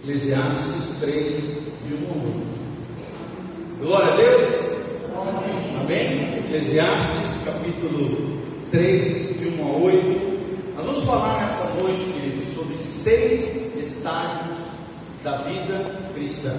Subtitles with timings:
[0.00, 1.12] Eclesiastes 3,
[1.86, 3.78] de 1 a 8.
[3.80, 4.48] Glória a Deus.
[5.80, 6.38] Amém?
[6.38, 10.74] Eclesiastes capítulo 3, de 1 a 8.
[10.76, 14.58] Nós vamos falar nessa noite, queridos, sobre seis estágios
[15.22, 16.58] da vida cristã.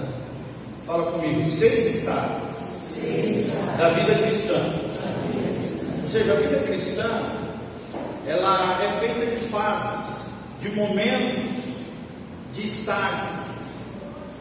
[0.86, 2.54] Fala comigo, seis estágios
[3.76, 4.54] da vida cristã.
[6.02, 7.10] Ou seja, a vida cristã,
[8.26, 10.14] ela é feita de fases,
[10.62, 11.43] de momentos,
[12.54, 13.54] de estágios.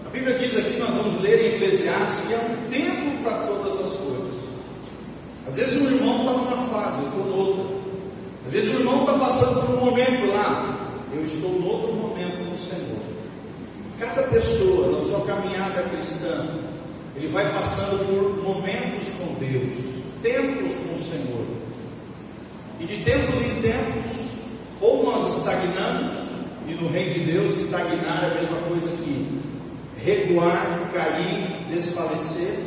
[0.06, 3.74] A Bíblia diz aqui, nós vamos ler em Eclesiastes, que é um tempo para todas
[3.74, 4.44] as coisas.
[5.48, 7.64] Às vezes o irmão está numa fase, eu estou noutra.
[8.46, 12.38] Às vezes o irmão está passando por um momento lá, eu estou em outro momento
[12.50, 13.04] no Senhor.
[14.00, 16.48] Cada pessoa na sua caminhada cristã,
[17.16, 19.74] ele vai passando por momentos com Deus,
[20.22, 21.46] tempos com o Senhor.
[22.80, 24.18] E de tempos em tempos,
[24.82, 26.13] ou nós estagnamos,
[26.68, 29.42] e no reino de Deus, estagnar é a mesma coisa que
[29.98, 32.58] recuar, cair, desfalecer.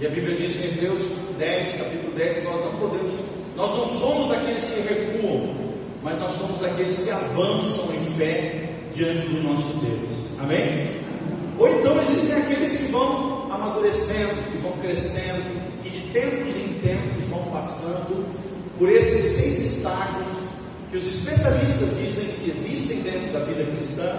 [0.00, 1.02] E a Bíblia diz em Hebreus
[1.38, 3.14] 10, capítulo 10, que nós não podemos,
[3.56, 5.54] nós não somos daqueles que recuam,
[6.02, 10.40] mas nós somos aqueles que avançam em fé diante do nosso Deus.
[10.40, 10.88] Amém?
[11.58, 15.44] Ou então existem aqueles que vão amadurecendo, que vão crescendo,
[15.82, 18.26] que de tempos em tempos vão passando
[18.78, 20.49] por esses seis estágios
[20.90, 24.10] que os especialistas dizem que existem dentro da vida cristã.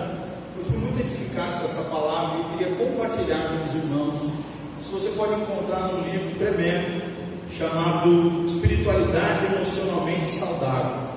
[0.58, 4.31] Eu fui muito edificado com essa palavra e queria compartilhar com os irmãos.
[4.80, 7.11] Isso você pode encontrar num livro tremendo
[7.52, 11.11] chamado Espiritualidade Emocionalmente Saudável.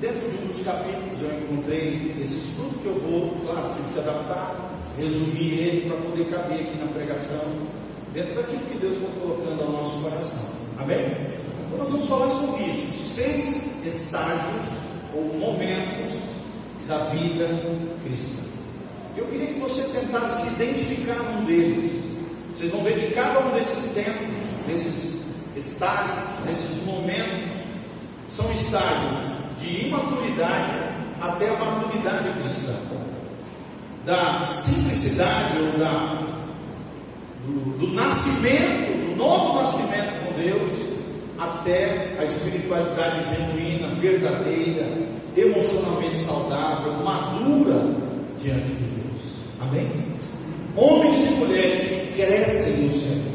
[0.00, 4.00] Dentro de um dos capítulos eu encontrei esse estudo que eu vou, claro, tive que
[4.00, 7.44] adaptar, resumir ele para poder caber aqui na pregação,
[8.12, 10.48] dentro daquilo que Deus foi colocando ao nosso coração.
[10.80, 11.06] Amém?
[11.66, 13.14] Então nós vamos falar sobre isso.
[13.14, 14.82] Seis estágios
[15.14, 16.20] ou momentos
[16.86, 17.48] da vida
[18.04, 18.42] cristã.
[19.16, 21.92] Eu queria que você tentasse identificar um deles.
[22.54, 24.28] Vocês vão ver que cada um desses tempos,
[24.66, 25.22] desses
[25.56, 27.62] estágios, desses momentos,
[28.28, 29.20] são estágios
[29.60, 30.72] de imaturidade
[31.20, 32.74] até a maturidade cristã.
[34.06, 36.22] Da simplicidade ou da,
[37.46, 40.91] do, do nascimento, do novo nascimento com Deus,
[41.44, 44.86] até a espiritualidade genuína, verdadeira,
[45.36, 47.80] emocionalmente saudável, madura
[48.40, 49.22] diante de Deus.
[49.60, 49.88] Amém?
[50.76, 53.32] Homens e mulheres que crescem no Senhor.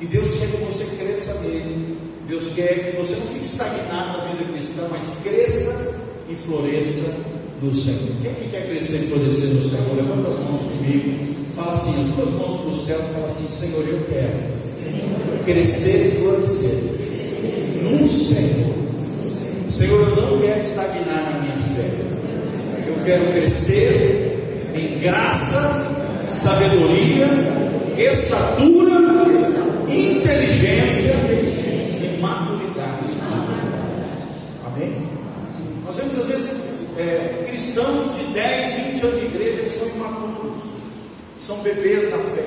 [0.00, 1.98] E Deus quer que você cresça nele.
[2.26, 5.94] Deus quer que você não fique estagnado na vida cristã, mas cresça
[6.28, 7.12] e floresça
[7.60, 8.10] no Senhor.
[8.22, 9.96] Quem que quer crescer e florescer no Senhor?
[9.96, 11.32] Levanta as mãos comigo.
[11.54, 13.00] Fala assim, as duas mãos para o céu.
[13.12, 17.01] Fala assim, Senhor, eu quero crescer e florescer
[17.46, 18.82] no Senhor.
[19.72, 21.90] Senhor, eu não quero estagnar na minha fé.
[22.86, 27.26] Eu quero crescer em graça, sabedoria,
[27.96, 28.92] estatura,
[29.88, 31.14] inteligência
[32.02, 33.46] e maturidade espiritual.
[34.66, 35.08] Amém?
[35.86, 36.60] Nós vemos às vezes
[36.98, 40.62] é, cristãos de 10, 20 anos de igreja que são imaturos,
[41.40, 42.46] são bebês na fé.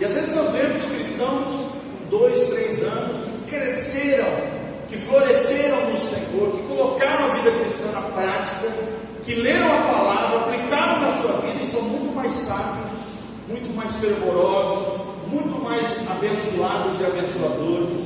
[0.00, 1.72] E às vezes nós vemos cristãos
[2.10, 7.90] com 2, 3 anos que cresceram que floresceram no Senhor, que colocaram a vida cristã
[7.92, 8.68] na prática,
[9.24, 12.92] que leram a palavra, aplicaram na sua vida e são muito mais sábios,
[13.48, 18.00] muito mais fervorosos, muito mais abençoados e abençoadores,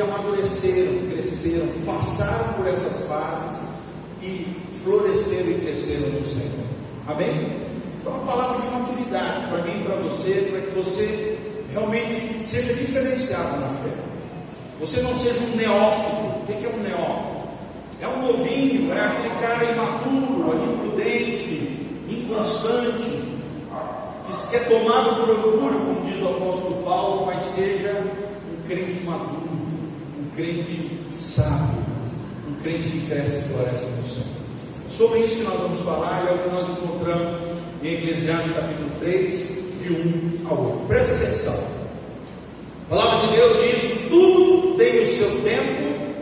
[0.00, 3.68] amadureceram, cresceram, passaram por essas fases
[4.22, 4.46] e
[4.82, 6.66] floresceram e cresceram no Senhor.
[7.06, 7.68] Amém?
[8.00, 11.38] Então, a palavra de maturidade para mim e para você, para que você
[11.72, 13.90] realmente seja diferenciado na fé.
[14.80, 16.16] Você não seja um neófito.
[16.16, 17.38] O que é um neófito?
[18.00, 23.28] É um novinho, é aquele cara imaturo, imprudente, inconstante,
[24.50, 29.47] que é tomado por orgulho, como diz o apóstolo Paulo, mas seja um crente maduro,
[30.38, 31.82] crente sábio,
[32.48, 34.38] um crente que cresce e floresce no Senhor.
[34.88, 37.40] Sobre isso que nós vamos falar é o que nós encontramos
[37.82, 39.48] em Eclesiastes capítulo 3,
[39.82, 40.86] de 1 ao 8.
[40.86, 41.58] Presta atenção.
[42.86, 46.14] A palavra de Deus diz: tudo tem o seu tempo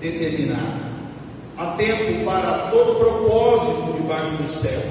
[0.00, 0.84] determinado.
[1.58, 4.82] Há tempo para todo propósito debaixo do céu.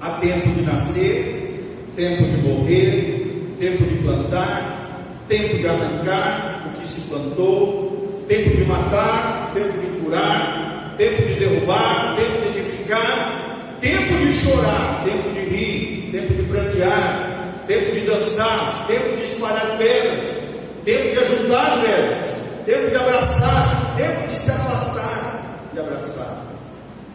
[0.00, 4.78] Há tempo de nascer, tempo de morrer, tempo de plantar,
[5.28, 7.87] tempo de arrancar o que se plantou,
[8.28, 15.04] tempo de matar, tempo de curar, tempo de derrubar, tempo de edificar, tempo de chorar,
[15.04, 20.36] tempo de rir, tempo de prantear, tempo de dançar, tempo de espalhar pedras,
[20.84, 22.34] tempo de ajudar pedras,
[22.66, 26.44] tempo de abraçar, tempo de se afastar de abraçar.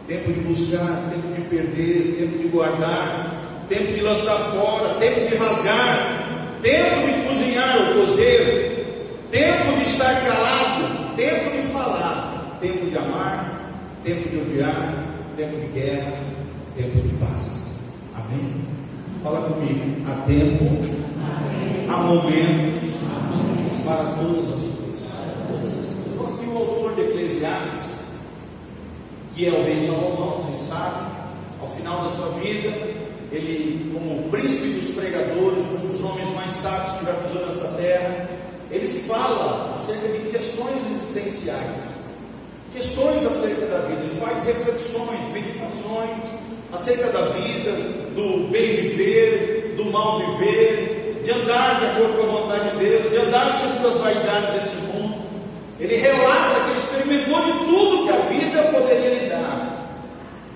[0.06, 5.34] tempo de buscar, tempo de perder, tempo de guardar, tempo de lançar fora, tempo de
[5.36, 8.74] rasgar, tempo de cozinhar o cozeiro,
[9.30, 13.70] tempo de estar calado, tempo de falar, tempo de amar,
[14.54, 16.12] tempo de guerra,
[16.76, 17.74] tempo de paz.
[18.14, 18.54] Amém?
[19.22, 19.80] Fala comigo.
[20.06, 20.64] Há tempo,
[21.90, 22.94] há momentos
[23.84, 26.06] para todas as coisas.
[26.06, 27.94] Então, aqui o autor de Eclesiastes,
[29.32, 31.08] que é o rei Salomão, vocês sabem,
[31.60, 32.70] ao final da sua vida,
[33.32, 38.28] ele, como príncipe dos pregadores, um dos homens mais sábios que já pisou nessa terra,
[38.70, 41.93] ele fala acerca de questões existenciais,
[42.74, 46.20] questões acerca da vida, ele faz reflexões, meditações
[46.72, 47.70] acerca da vida,
[48.16, 53.10] do bem viver, do mal viver, de andar de acordo com a vontade de Deus,
[53.10, 55.24] de andar sobre as vaidades desse mundo.
[55.78, 60.00] Ele relata que ele experimentou de tudo que a vida poderia lhe dar,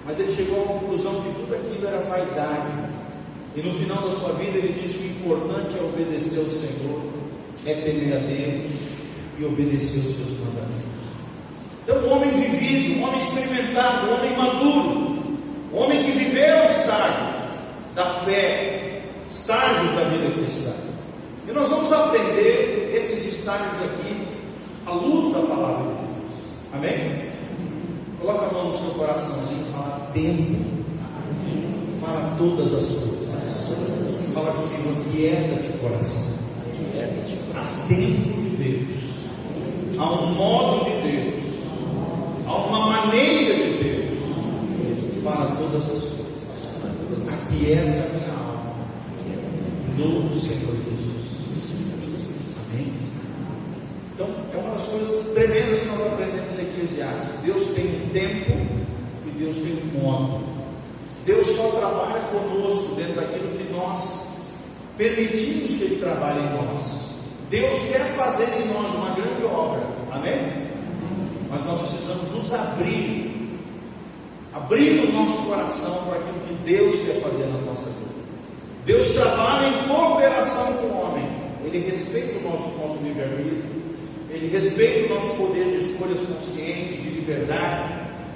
[0.04, 2.88] mas ele chegou à conclusão que tudo aquilo era vaidade.
[3.54, 7.00] E no final da sua vida ele disse que o importante é obedecer ao Senhor,
[7.64, 8.72] é temer a Deus
[9.38, 10.87] e obedecer os seus mandamentos.
[12.48, 15.18] Homem vivido, um homem experimentado, um homem maduro,
[15.72, 17.28] um homem que viveu o estágio
[17.94, 20.72] da fé, estágios da vida cristã.
[21.46, 24.26] E nós vamos aprender esses estágios aqui
[24.86, 26.42] à luz da palavra de Deus.
[26.72, 27.28] Amém?
[28.18, 30.64] Coloca a mão no seu coraçãozinho e fala tempo
[32.00, 33.28] para todas as coisas.
[34.32, 36.38] Fala comigo, aquieta-te coração.
[37.54, 38.98] Há tempo de Deus.
[39.98, 40.97] Há um modo de
[43.08, 44.18] maneira de Deus
[45.24, 46.18] para todas as coisas.
[47.28, 48.74] Aquieta a minha alma
[49.98, 51.18] no Senhor Jesus.
[52.60, 52.92] Amém?
[54.14, 57.40] Então, é uma das coisas tremendas que nós aprendemos em Eclesiastes.
[57.44, 58.52] Deus tem um tempo
[59.26, 60.44] e Deus tem um modo.
[61.24, 64.28] Deus só trabalha conosco dentro daquilo que nós
[64.96, 67.08] permitimos que Ele trabalhe em nós.
[67.50, 69.80] Deus quer fazer em nós uma grande obra.
[70.12, 70.68] Amém?
[71.50, 73.58] Mas nós precisamos nos abrir,
[74.68, 78.18] abrir o nosso coração para aquilo que Deus quer fazer na nossa vida.
[78.84, 81.24] Deus trabalha em cooperação com o homem.
[81.64, 83.64] Ele respeita o nosso, nosso livre-arbítrio,
[84.30, 87.94] ele respeita o nosso poder de escolhas conscientes, de liberdade,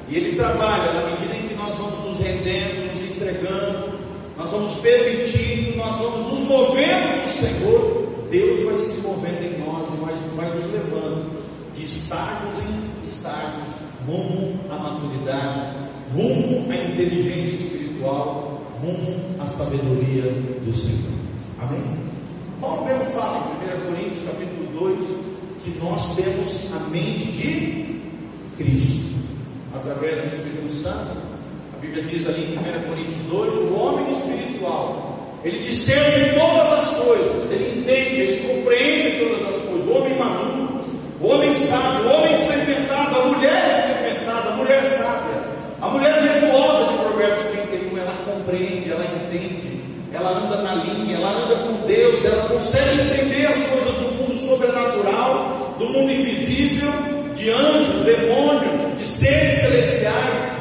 [0.08, 3.98] e ele trabalha na medida em que nós vamos nos rendendo, nos entregando,
[4.36, 8.02] nós vamos permitindo, nós vamos nos movendo no Senhor.
[8.30, 11.42] Deus vai se movendo em nós e vai, vai nos levando
[11.74, 13.68] de estágios em estágios,
[14.06, 15.81] rumo à maturidade,
[16.14, 20.30] rumo à inteligência espiritual, rumo à sabedoria
[20.64, 21.12] do Senhor.
[21.60, 21.82] Amém?
[22.60, 25.32] Paulo mesmo fala em 1 Coríntios capítulo 2
[25.64, 28.00] que nós temos a mente de
[28.56, 29.16] Cristo,
[29.74, 31.16] através do Espírito Santo.
[31.74, 36.96] A Bíblia diz ali em 1 Coríntios 2: o homem espiritual, ele discerne todas as
[36.96, 39.86] coisas, ele entende, ele compreende todas as coisas.
[39.86, 40.80] O homem maduro,
[41.20, 45.42] o homem sábio, o homem experimentado, a mulher experimentada, a mulher sábia,
[45.80, 49.80] a mulher virtuosa de Provérbios 31, ela compreende, ela entende,
[50.12, 54.36] ela anda na linha, ela anda com Deus, ela consegue entender as coisas do mundo
[54.36, 56.90] sobrenatural, do mundo invisível,
[57.34, 60.52] de anjos, demônios, de seres celestiais,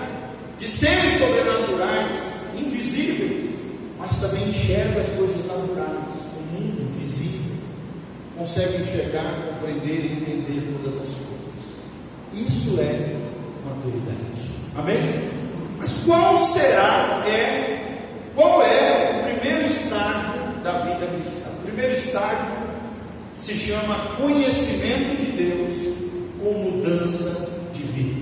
[0.60, 2.12] de seres sobrenaturais,
[2.58, 3.56] invisíveis,
[4.00, 7.56] mas também enxerga as coisas naturais, o mundo visível,
[8.38, 11.32] consegue enxergar, compreender e entender todas as coisas.
[12.34, 13.16] Isso é
[13.66, 14.22] maturidade.
[14.78, 15.31] Amém?
[16.06, 17.72] Qual será é
[18.36, 21.50] qual é o primeiro estágio da vida cristã?
[21.50, 22.48] O primeiro estágio
[23.38, 25.96] se chama conhecimento de Deus
[26.40, 28.22] com mudança de vida.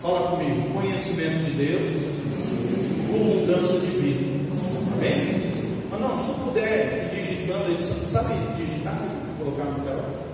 [0.00, 1.92] Fala comigo, conhecimento de Deus
[3.08, 4.24] com mudança de vida.
[4.94, 5.50] Amém?
[5.90, 10.26] Mas não, se puder ir digitando sabe digitar e colocar no tela?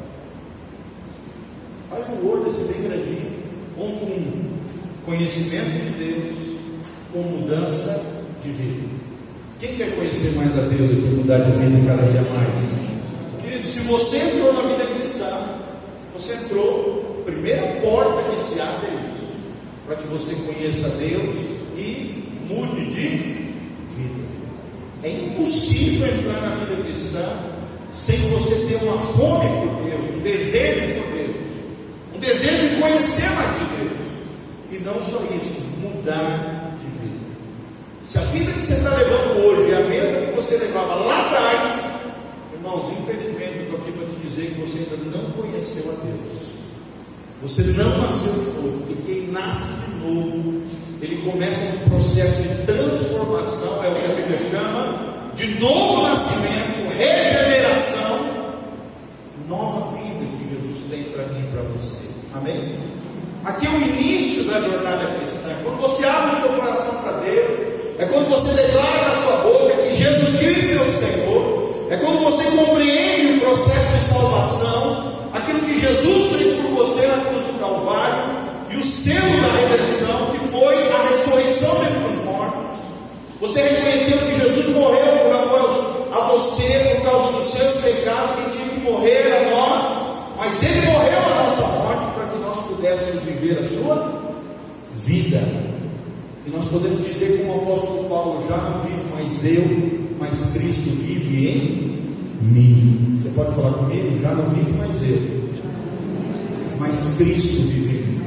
[1.90, 3.42] Faz um Word assim bem grandinho.
[3.76, 4.08] Ponto 1.
[4.08, 4.52] Um,
[5.04, 6.31] conhecimento de Deus
[7.12, 8.02] com mudança
[8.42, 8.88] de vida.
[9.60, 13.42] Quem quer conhecer mais a Deus e mudar de vida cada dia mais?
[13.42, 15.40] Querido, se você entrou na vida cristã,
[16.16, 19.12] você entrou, primeira porta que se abre é
[19.86, 21.36] para que você conheça Deus
[21.76, 23.42] e mude de vida.
[25.04, 27.36] É impossível entrar na vida cristã
[27.92, 31.36] sem você ter uma fome por Deus, um desejo por Deus,
[32.14, 33.92] um desejo de conhecer mais de Deus.
[34.72, 36.61] E não só isso, mudar.
[38.12, 41.18] Se a vida que você está levando hoje é a mesma que você levava lá
[41.18, 41.80] atrás,
[42.52, 46.42] irmãos, infelizmente eu estou aqui para te dizer que você ainda não conheceu a Deus.
[47.40, 50.60] Você não nasceu de novo, porque quem nasce de novo
[51.00, 54.98] ele começa um processo de transformação, é o que a Bíblia chama
[55.34, 58.26] de novo nascimento, regeneração,
[59.48, 62.08] nova vida que Jesus tem para mim e para você.
[62.34, 62.78] Amém?
[63.44, 65.48] Aqui é o início da jornada cristã.
[65.64, 67.51] Quando você abre o seu coração para Deus,
[67.98, 72.24] é quando você declara na sua boca que Jesus Cristo é o Senhor, é quando
[72.24, 77.58] você compreende o processo de salvação, aquilo que Jesus fez por você na cruz do
[77.58, 82.62] Calvário e o selo da redenção, que foi a ressurreição dentre os mortos.
[83.40, 88.50] Você reconheceu que Jesus morreu por amor a você por causa dos seus pecados, que
[88.50, 89.84] tinha que morrer a nós,
[90.38, 94.22] mas Ele morreu a nossa morte para que nós pudéssemos viver a sua
[94.94, 95.71] vida.
[96.44, 100.90] E nós podemos dizer como o apóstolo Paulo, já não vivo mais eu, mas Cristo
[100.90, 102.02] vive em
[102.42, 103.18] mim.
[103.22, 104.18] Você pode falar comigo?
[104.20, 105.20] Já não vivo mais eu,
[106.80, 108.22] mas Cristo vive em mim.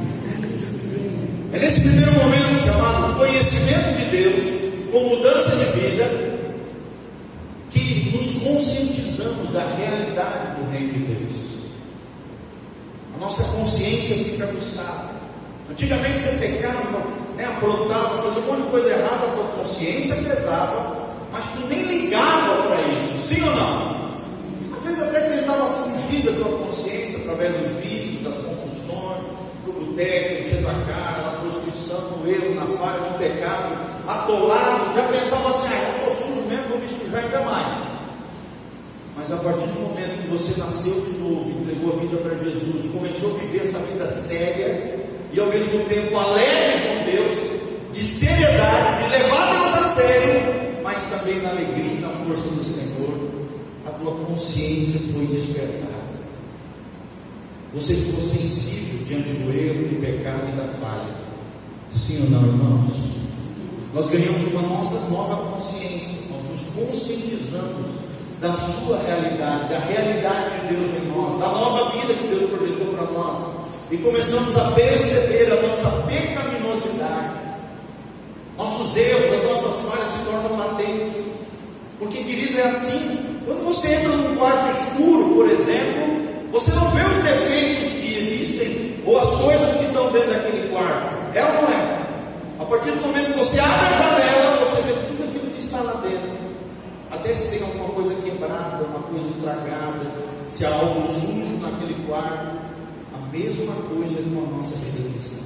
[1.52, 4.44] É nesse primeiro momento chamado conhecimento de Deus,
[4.92, 6.38] com mudança de vida,
[7.70, 11.36] que nos conscientizamos da realidade do reino de Deus.
[13.14, 15.16] A nossa consciência fica aguçada.
[15.70, 20.96] Antigamente você pecava, né, aprontava, fazia um monte de coisa errada, a tua consciência pesava,
[21.32, 24.06] mas tu nem ligava para isso, sim ou não?
[24.76, 29.22] Às vezes até tentava fugir da tua consciência através dos vícios, das compulsões,
[29.66, 33.76] do boteco, encher da cara, na prostituição, no erro, na falha, no pecado,
[34.08, 37.84] atolado, já pensava assim, ah, estou sujo mesmo, vou me sujar ainda mais.
[39.16, 42.90] Mas a partir do momento que você nasceu de novo, entregou a vida para Jesus,
[42.92, 47.32] começou a viver essa vida séria, e ao mesmo tempo alegre com Deus,
[47.92, 52.64] de seriedade, de levar Deus a sério, mas também na alegria e na força do
[52.64, 53.30] Senhor,
[53.86, 55.86] a tua consciência foi despertada.
[57.74, 61.14] Você ficou sensível diante do erro, do pecado e da falha.
[61.92, 62.92] Sim ou não, irmãos?
[63.94, 67.92] Nós ganhamos uma nossa nova consciência, nós nos conscientizamos
[68.40, 72.94] da sua realidade, da realidade de Deus em nós, da nova vida que Deus projetou
[72.94, 73.55] para nós
[73.90, 77.36] e começamos a perceber a nossa pecaminosidade,
[78.56, 81.24] nossos erros, as nossas falhas se tornam latentes.
[81.98, 83.36] Porque, querido, é assim.
[83.44, 89.02] Quando você entra num quarto escuro, por exemplo, você não vê os defeitos que existem
[89.06, 91.36] ou as coisas que estão dentro daquele quarto.
[91.36, 92.02] É ou não é?
[92.58, 95.80] A partir do momento que você abre a janela, você vê tudo aquilo que está
[95.80, 96.36] lá dentro.
[97.12, 100.12] Até se tem alguma coisa quebrada, uma coisa estragada,
[100.44, 102.65] se há algo sujo naquele quarto
[103.36, 105.36] mesma coisa com a nossa cristã.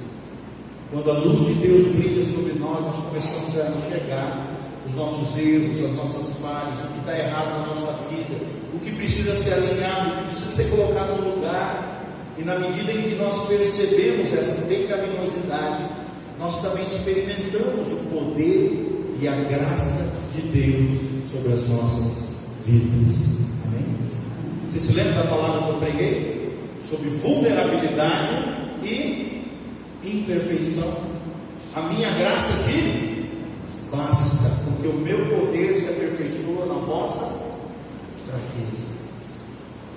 [0.93, 4.57] Quando a luz de Deus brilha sobre nós, nós começamos a enxergar
[4.87, 8.45] os nossos erros, as nossas falhas, o que está errado na nossa vida,
[8.75, 12.07] o que precisa ser alinhado, o que precisa ser colocado no lugar.
[12.39, 15.85] E na medida em que nós percebemos essa pecaminosidade,
[16.39, 22.31] nós também experimentamos o poder e a graça de Deus sobre as nossas
[22.65, 23.17] vidas.
[23.67, 23.87] Amém?
[24.71, 26.40] Você se lembra da palavra que eu preguei?
[26.83, 28.35] Sobre vulnerabilidade
[28.83, 29.45] e
[30.05, 30.93] imperfeição.
[31.75, 33.29] A minha graça te
[33.91, 37.27] basta, porque o meu poder se aperfeiçoa na vossa
[38.27, 38.91] fraqueza.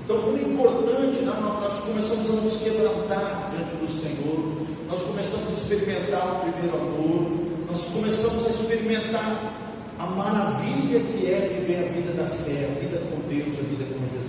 [0.03, 1.33] Então, como importante, né?
[1.41, 7.31] nós começamos a nos quebrantar diante do Senhor, nós começamos a experimentar o primeiro amor,
[7.67, 9.63] nós começamos a experimentar
[9.97, 13.85] a maravilha que é viver a vida da fé, a vida com Deus, a vida
[13.85, 14.22] com Jesus.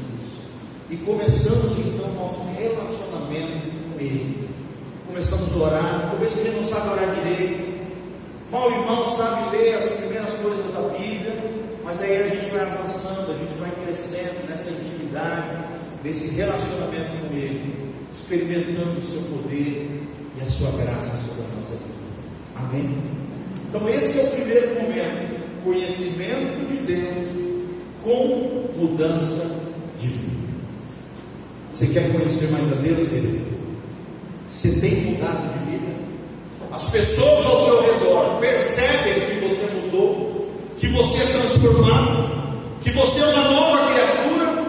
[0.90, 4.48] E começamos então nosso relacionamento com Ele.
[5.06, 6.10] Começamos a orar.
[6.10, 7.74] Começo a gente não sabe orar direito.
[8.50, 11.34] Mal irmão sabe ler as primeiras coisas da Bíblia,
[11.84, 15.56] mas aí a gente vai avançando, a gente vai crescendo nessa intimidade,
[16.04, 19.90] nesse relacionamento com Ele, experimentando o seu poder
[20.38, 21.94] e a sua graça sobre a nossa vida.
[22.56, 22.96] Amém?
[23.68, 27.44] Então esse é o primeiro momento, conhecimento de Deus
[28.02, 29.50] com mudança
[29.98, 30.33] de vida.
[31.74, 33.44] Você quer conhecer mais a Deus, querido?
[34.48, 35.92] Você tem mudado de vida?
[36.70, 43.18] As pessoas ao teu redor percebem que você mudou, que você é transformado, que você
[43.18, 44.64] é uma nova criatura,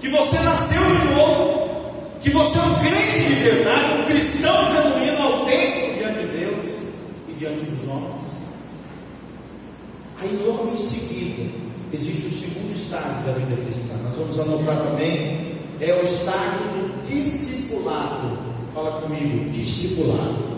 [0.00, 5.22] que você nasceu de novo, que você é um crente de verdade, um cristão genuíno,
[5.22, 6.64] autêntico diante de Deus
[7.28, 8.32] e diante dos homens.
[10.20, 11.48] Aí logo em seguida
[11.92, 13.94] existe o segundo estágio da vida cristã.
[14.02, 15.41] Nós vamos anotar também
[15.82, 18.38] é o estágio do discipulado.
[18.72, 20.52] Fala comigo, discipulado.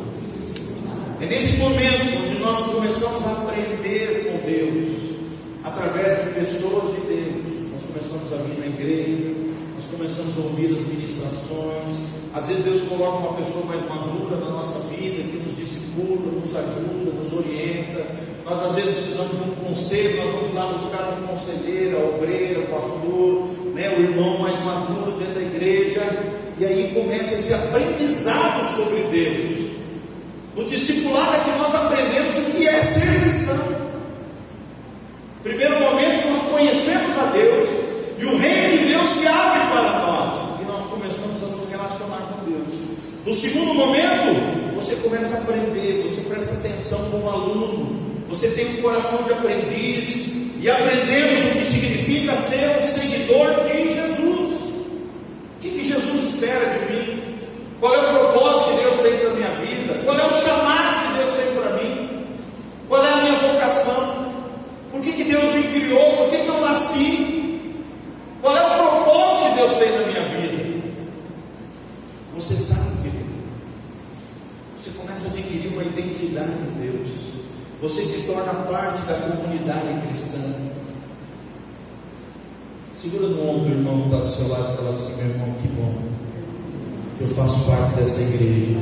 [1.20, 5.16] É nesse momento onde nós começamos a aprender com Deus,
[5.64, 7.70] através de pessoas de Deus.
[7.72, 9.32] Nós começamos a vir na igreja,
[9.74, 11.96] nós começamos a ouvir as ministrações,
[12.34, 16.54] Às vezes Deus coloca uma pessoa mais madura na nossa vida, que nos discipula, nos
[16.54, 18.06] ajuda, nos orienta.
[18.44, 22.60] Nós às vezes precisamos de um conselho, nós vamos lá buscar um conselheiro, a obreira,
[22.60, 23.43] o pastor,
[23.74, 26.02] né, o irmão mais maduro dentro da igreja,
[26.58, 29.64] e aí começa esse aprendizado sobre Deus.
[30.56, 33.84] No discipulado é que nós aprendemos o que é ser cristão.
[35.42, 37.68] Primeiro momento nós conhecemos a Deus
[38.18, 42.28] e o reino de Deus se abre para nós e nós começamos a nos relacionar
[42.30, 42.68] com Deus.
[43.26, 48.82] No segundo momento, você começa a aprender, você presta atenção como aluno, você tem um
[48.82, 50.28] coração de aprendiz
[50.60, 52.86] e aprendemos o que significa ser um
[53.24, 54.60] seguidor de Jesus.
[54.60, 57.22] O que, que Jesus espera de mim?
[57.80, 60.02] Qual é o propósito que Deus tem para a minha vida?
[60.04, 62.26] Qual é o chamado que Deus tem para mim?
[62.88, 64.34] Qual é a minha vocação?
[64.90, 66.16] Por que, que Deus me criou?
[66.16, 67.60] Por que, que eu nasci?
[68.42, 70.84] Qual é o propósito que Deus tem na minha vida?
[72.34, 73.34] Você sabe, querido.
[74.76, 77.10] Você começa a adquirir uma identidade em Deus.
[77.80, 80.74] Você se torna parte da comunidade cristã.
[83.04, 85.54] Segura no ombro do irmão que está do seu lado e fala assim: meu irmão,
[85.60, 85.92] que bom
[87.18, 88.80] que eu faço parte dessa igreja.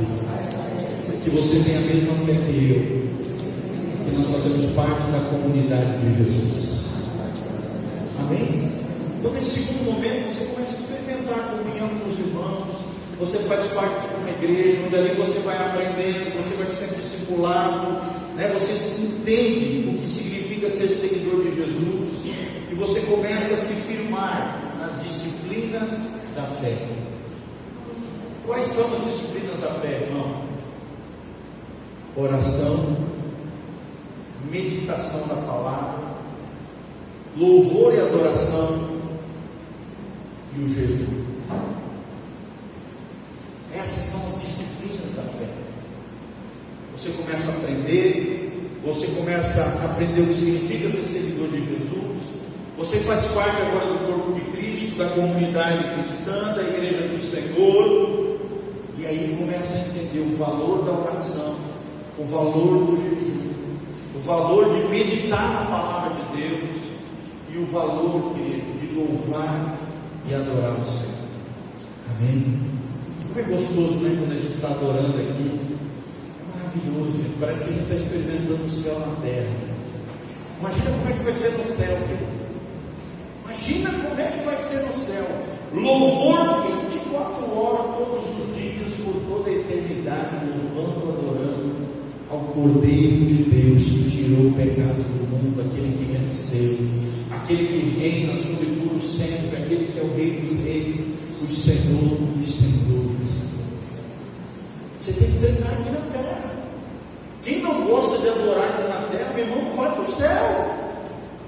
[1.25, 3.03] Que você tem a mesma fé que eu.
[4.05, 7.09] Que nós fazemos parte da comunidade de Jesus.
[8.19, 8.71] Amém?
[9.19, 12.67] Então, nesse segundo momento, você começa a experimentar a comunhão com os irmãos.
[13.19, 18.01] Você faz parte de uma igreja, onde ali você vai aprendendo, você vai sendo discipulado,
[18.37, 18.47] né?
[18.53, 18.71] você
[19.03, 20.32] entende o que significa
[20.73, 22.25] ser seguidor de Jesus,
[22.71, 25.89] e você começa a se firmar nas disciplinas
[26.35, 26.77] da fé.
[28.45, 30.43] Quais são as disciplinas da fé, irmão?
[32.15, 32.97] Oração,
[34.51, 36.13] meditação da palavra,
[37.37, 38.99] louvor e adoração
[40.55, 41.23] e o jejum.
[43.73, 45.49] Essas são as disciplinas da fé.
[46.95, 52.17] Você começa a aprender, você começa a aprender o que significa ser seguidor de Jesus.
[52.77, 58.37] Você faz parte agora do corpo de Cristo, da comunidade cristã, da igreja do Senhor.
[58.97, 61.55] E aí começa a entender o valor da oração,
[62.17, 63.53] o valor do jejum,
[64.15, 66.75] o valor de meditar na palavra de Deus
[67.53, 69.77] e o valor, querido, de louvar
[70.29, 71.13] e adorar o Senhor.
[72.17, 72.59] Amém?
[73.27, 74.15] Como é gostoso, né?
[74.19, 75.72] Quando a gente está adorando aqui.
[76.73, 77.37] Maravilhoso, gente.
[77.39, 79.73] Parece que a gente está experimentando o céu na terra.
[80.59, 82.43] Imagina como é que vai ser no céu, querido.
[83.45, 85.27] Imagina como é que vai ser no céu.
[85.73, 91.75] Louvor 24 horas, todos os dias, por toda a eternidade, louvando, adorando
[92.29, 96.77] ao Cordeiro de Deus que tirou o pecado do mundo, aquele que venceu,
[97.29, 100.95] aquele que reina sobre tudo sempre, aquele que é o Rei dos Reis,
[101.43, 103.53] o Senhor dos Senhores.
[104.99, 106.52] Você tem que treinar aqui na terra.
[108.51, 110.75] Aqui na terra, meu irmão, vai para o céu.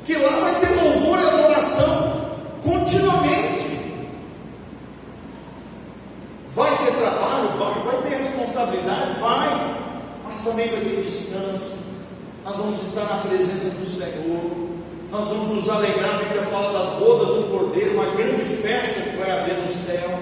[0.06, 2.22] Que lá vai ter louvor e adoração
[2.64, 3.66] continuamente.
[6.54, 7.50] Vai ter trabalho?
[7.58, 7.84] Vai.
[7.84, 9.20] Vai ter responsabilidade?
[9.20, 9.78] Vai.
[10.24, 11.76] Mas também vai ter descanso.
[12.46, 14.66] Nós vamos estar na presença do Senhor.
[15.12, 19.32] Nós vamos nos alegrar, a fala das bodas do Cordeiro, uma grande festa que vai
[19.32, 20.20] haver no céu,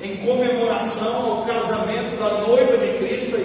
[0.00, 3.36] em comemoração ao casamento da noiva de Cristo,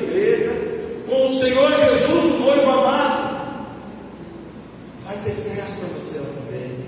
[1.26, 3.36] o Senhor Jesus, o noivo amado.
[5.06, 6.86] Vai ter festa no céu também.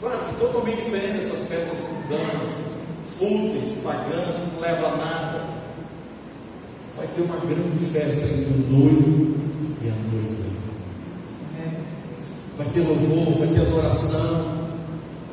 [0.00, 2.54] Claro que totalmente diferente dessas festas mundanas,
[3.18, 5.44] fúteis, pagãs, não leva a nada.
[6.96, 9.34] Vai ter uma grande festa entre o noivo
[9.82, 10.44] e a noiva.
[12.56, 14.64] Vai ter louvor, vai ter adoração.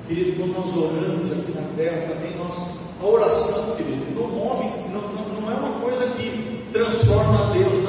[0.08, 2.68] Querido, quando nós oramos aqui na terra também, nós,
[3.00, 7.81] a oração, querido, não move, não, não, não é uma coisa que transforma Deus,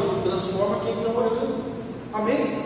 [2.12, 2.62] Amém?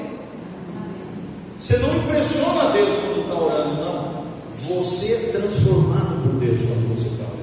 [1.58, 4.26] Você não impressiona Deus quando está orando, não.
[4.54, 7.36] Você é transformado por Deus quando você está orando.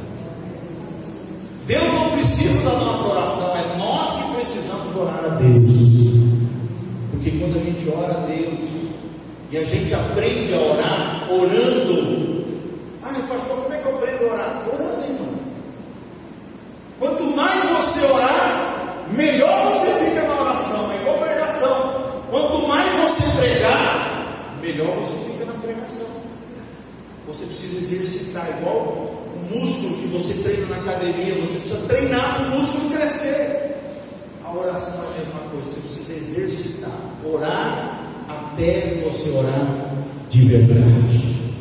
[1.65, 6.23] Deus não precisa da nossa oração, é nós que precisamos orar a Deus.
[7.11, 8.73] Porque quando a gente ora a Deus,
[9.53, 12.43] e a gente aprende a orar orando.
[13.03, 14.67] Ai, pastor, como é que eu aprendo a orar?
[14.67, 15.29] Orando, irmão.
[16.99, 20.91] Quanto mais você orar, melhor você fica na oração.
[20.91, 21.93] É igual pregação.
[22.31, 26.07] Quanto mais você pregar, melhor você fica na pregação.
[27.27, 31.35] Você precisa exercitar, igual um músculo que você treina na academia.
[31.35, 33.75] Você precisa treinar para o músculo crescer.
[34.43, 35.67] A oração é a mesma coisa.
[35.67, 39.95] Você precisa exercitar, orar até você orar
[40.29, 41.53] de verdade.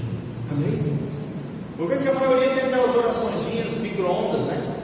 [0.51, 0.83] Amém?
[1.77, 3.33] Por que a maioria tem aquelas orações
[3.81, 4.77] micro-ondas, né?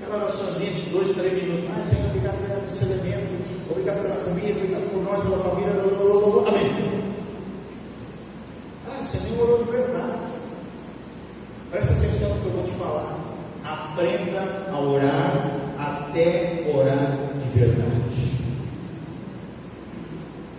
[0.00, 1.70] Aquela oraçãozinha de dois, três minutos.
[1.70, 5.70] Ah, Senhor, obrigado por esse elemento, obrigado pela comida, obrigado por nós, pela família.
[6.48, 6.94] Amém.
[8.86, 10.32] Cara, você nem orou de verdade.
[11.70, 13.18] Presta atenção no que eu vou te falar.
[13.64, 18.34] Aprenda a orar até orar de verdade.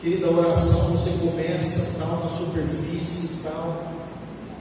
[0.01, 3.93] Querida, a oração você começa tal na superfície e tal.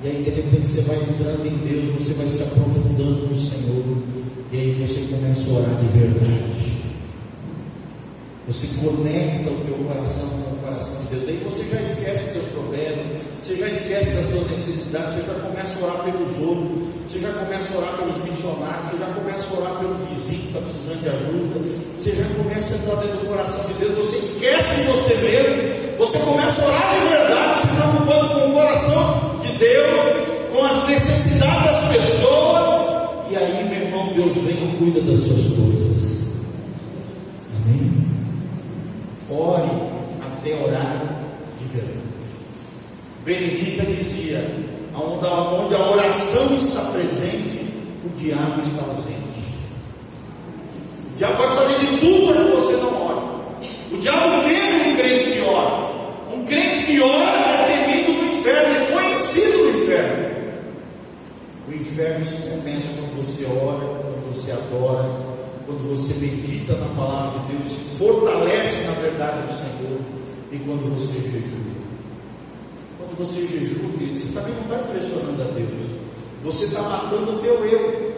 [0.03, 4.03] E aí de repente você vai entrando em Deus, você vai se aprofundando no Senhor.
[4.51, 6.75] E aí você começa a orar de verdade.
[8.49, 11.25] Você conecta o teu coração com o coração de Deus.
[11.25, 15.35] Daí você já esquece os teus problemas, você já esquece das tuas necessidades, você já
[15.39, 19.45] começa a orar pelos outros, você já começa a orar pelos missionários, você já começa
[19.49, 21.57] a orar pelo vizinho que está precisando de ajuda,
[21.97, 25.74] você já começa a entrar dentro do coração de Deus, você esquece de você mesmo,
[25.99, 30.01] você começa a orar de verdade, se preocupando com o coração de Deus,
[30.53, 32.85] com as necessidades das pessoas,
[33.31, 36.33] e aí, meu irmão, Deus vem e cuida das suas coisas.
[37.57, 38.07] Amém?
[39.31, 39.71] Ore
[40.23, 41.03] até orar
[41.59, 42.05] de verdade.
[43.25, 47.73] Benedita dizia: onde a oração está presente,
[48.05, 49.25] o diabo está ausente.
[51.13, 53.21] O diabo vai fazer de tudo para que você não ore.
[53.93, 55.85] O diabo teme um crente que ora.
[56.35, 60.35] Um crente que ora é temido no inferno, é conhecido no inferno.
[61.67, 65.09] O inferno começa quando você ora, quando você adora,
[65.67, 70.01] quando você medita na palavra de Deus, se fortalece na verdade do Senhor
[70.53, 71.65] e quando você jejua.
[72.99, 75.91] Quando você jejua, querido, você também não está impressionando a Deus,
[76.45, 78.15] você está matando o teu eu.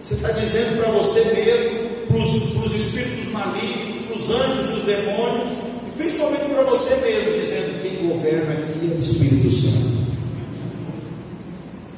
[0.00, 5.48] Você está dizendo para você mesmo, para os espíritos malignos, para os anjos os demônios,
[5.86, 10.02] e principalmente para você mesmo, dizendo: quem governa aqui é o Espírito Santo.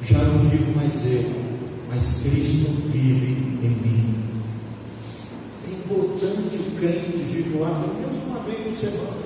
[0.01, 1.25] Já não vivo mais eu,
[1.89, 3.31] mas Cristo vive
[3.63, 4.24] em mim
[5.85, 9.25] importante o crente jejuar pelo menos uma vez por semana.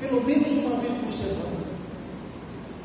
[0.00, 1.54] Pelo menos uma vez por semana.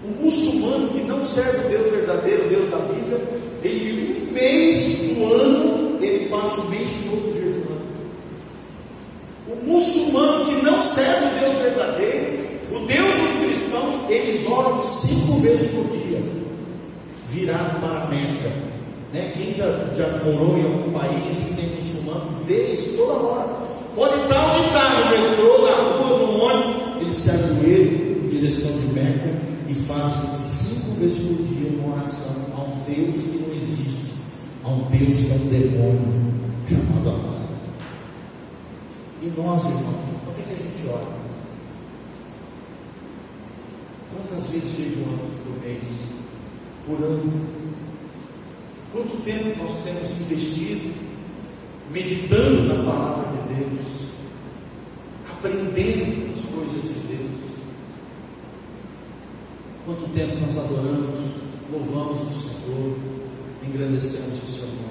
[0.03, 3.21] O muçulmano que não serve o Deus verdadeiro, o Deus da Bíblia,
[3.63, 7.81] ele um mês do ano, ele passa o mês todo jejuando.
[9.47, 15.39] O muçulmano que não serve o Deus verdadeiro, o Deus dos cristãos, eles oram cinco
[15.41, 16.21] vezes por dia,
[17.29, 18.49] virado para a Meca.
[19.11, 19.33] Né?
[19.35, 19.65] Quem já,
[19.97, 21.69] já morou em algum país que tem
[22.49, 23.69] isso toda hora.
[23.95, 28.71] Pode estar onde está, no metrô, na rua, no ônibus, eles se ajoelham em direção
[28.71, 29.35] de Meca
[29.67, 34.13] e fazem cinco vezes por dia uma oração a um Deus que não existe,
[34.63, 36.33] a um Deus que é um demônio
[36.67, 37.39] chamado Amado.
[39.21, 41.19] E nós, irmãos, quando é que a gente ora?
[44.13, 45.83] Quantas vezes jejuamos por mês,
[46.85, 47.33] por ano?
[48.93, 51.08] Quanto tempo nós temos investido
[51.91, 54.09] meditando na palavra de Deus,
[55.31, 57.29] aprendendo as coisas de Deus?
[59.85, 61.31] Quanto tempo nós adoramos,
[61.71, 62.95] louvamos o Senhor,
[63.63, 64.88] engrandecemos o nome?